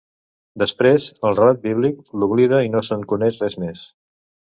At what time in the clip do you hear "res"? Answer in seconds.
3.45-3.59